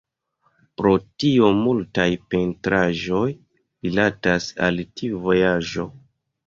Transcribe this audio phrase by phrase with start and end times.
[0.79, 5.89] Pro tio multaj pentraĵoj rilatas al tiu vojaĝo.